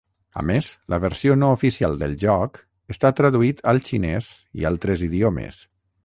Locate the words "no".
1.41-1.49